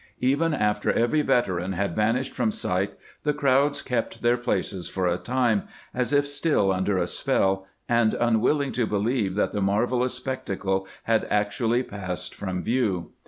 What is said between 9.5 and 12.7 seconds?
the marvelous spec tacle had actually passed from